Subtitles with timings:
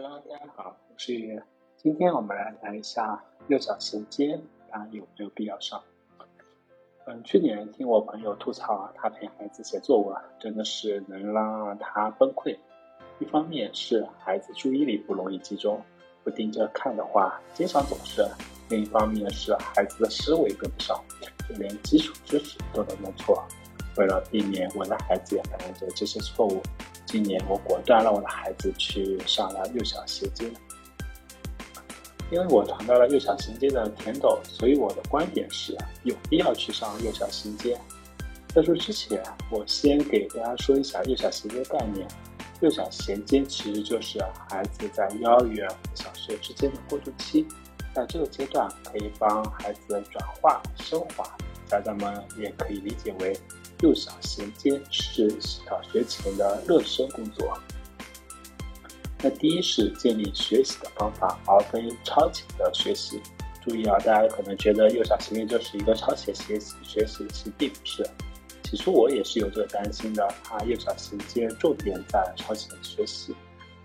[0.00, 1.42] 哈喽大家好，我是月月。
[1.76, 4.38] 今天我们来谈一下幼小衔接，
[4.70, 5.82] 它有没有必要上？
[7.06, 12.56] 嗯，去年听我朋友吐槽，他陪孩子写作文，真的是能让他崩溃。
[13.18, 15.82] 一方面是孩子注意力不容易集中，
[16.22, 18.24] 不盯着看的话，经常走神；
[18.68, 20.96] 另一方面是孩子的思维跟不上，
[21.48, 23.44] 就连基础知识都能弄错。
[23.96, 26.62] 为了避免我的孩子也犯这些错误。
[27.08, 30.44] 今年我果断让我的孩子去上了幼小衔接，
[32.30, 37.80] 因为我尝到了幼小衔接的甜头，所以我的观点是有必要去上幼小衔接。
[38.48, 42.06] 在说之前，我先给大家说一下幼小衔接概念。
[42.60, 47.46] 幼小衔接其实就是孩子在幼儿园和小学之间的过渡期，
[47.94, 49.80] 在这个阶段可以帮孩子
[50.10, 51.24] 转化升华，
[51.66, 53.34] 家长们也可以理解为。
[53.80, 57.56] 幼小衔接是小学前的热身工作。
[59.22, 63.20] 那第一是建立学习的方法，而非超前的学习。
[63.64, 68.08] 注意啊，大家可能觉得幼小衔接就是一个超前学习，学习其实并不是。
[68.64, 73.34] 起初我也是有这个担心的，怕幼小衔接重点在超前学习，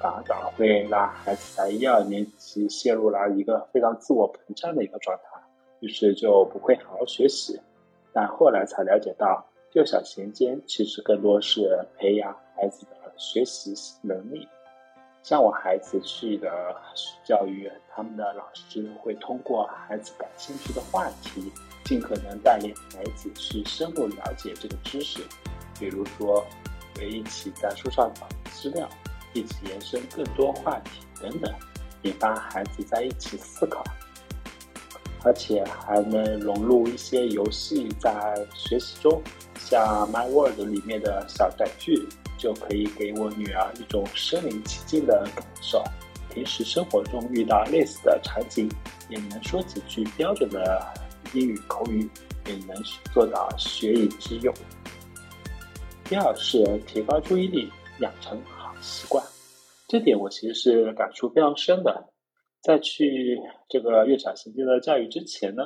[0.00, 5.42] 反而会让孩子在一二年级陷入了一个非常自我膨胀的一个状态，
[5.80, 7.60] 于是就不会好好学习。
[8.12, 9.46] 但后来才了解到。
[9.74, 14.48] 幼小衔接其实更多是培养孩子的学习能力。
[15.20, 16.48] 像我孩子去的
[17.24, 21.52] 教育，他们的老师会通过孩子感兴趣的话题，
[21.84, 25.20] 尽可能带领孩子去深入了解这个知识。
[25.76, 26.46] 比如说，
[26.94, 28.88] 会一起在书上找资料，
[29.32, 31.52] 一起延伸更多话题等等，
[32.02, 33.82] 引发孩子在一起思考。
[35.24, 39.20] 而且还能融入一些游戏在学习中。
[39.74, 42.00] 像 My World 里面的小短剧，
[42.38, 45.82] 就可以给我女儿一种身临其境的感受。
[46.32, 48.70] 平时生活中遇到类似的场景，
[49.08, 50.80] 也能说几句标准的
[51.32, 52.08] 英语口语，
[52.46, 52.80] 也能
[53.12, 54.54] 做到学以致用。
[56.04, 57.68] 第二是提高注意力，
[57.98, 59.24] 养成好习惯。
[59.88, 62.12] 这点我其实是感触非常深的。
[62.62, 65.64] 在去这个月小衔接的教育之前呢。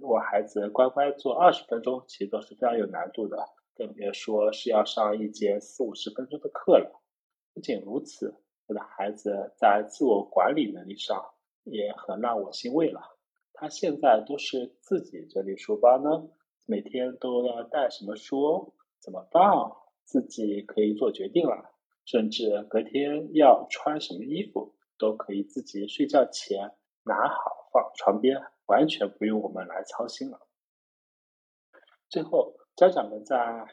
[0.00, 3.36] 我孩子乖乖做二十分钟，其实都是非常有难度的，
[3.74, 7.02] 更别说是要上一节四五十分钟的课了。
[7.54, 8.34] 不仅如此，
[8.66, 11.24] 我的孩子在自我管理能力上
[11.64, 13.00] 也很让我欣慰了。
[13.52, 16.28] 他现在都是自己整理书包呢，
[16.66, 21.70] 每天都要带什么书，怎么放，自己可以做决定了，
[22.04, 26.72] 甚至隔天要穿什么衣服，都可以自己睡觉前
[27.04, 28.42] 拿好放床边。
[28.66, 30.40] 完全不用我们来操心了。
[32.08, 33.66] 最后，家长们在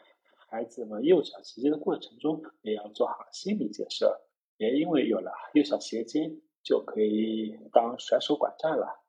[0.48, 4.20] 孩子们幼小衔接的过程中，也要做好心理建设。
[4.56, 6.30] 别因为有了幼小衔接，
[6.62, 9.04] 就可以当甩手管战了。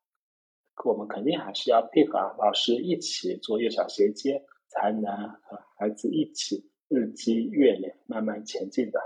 [0.84, 9.00] 我们肯定还是要配合老师一起做幼小衔接，才能和孩子一起日积月累，慢慢前进的。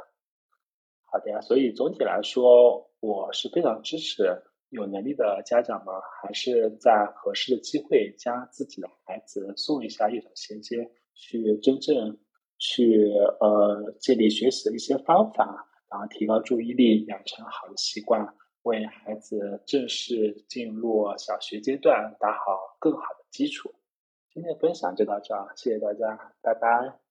[1.05, 4.43] 好的呀，所以总体来说，我是非常支持。
[4.69, 12.17] 有能力的家长们，还是在合适的机会将自己的孩子送一下幼小衔接，去真正
[12.57, 23.73] 去呃建立学习的一些方法，然后提高注意力，养成好的习惯，为孩子正式进入小学阶段打好更好的基础。
[24.31, 27.08] 今天的分享就到这，谢谢大家，拜拜。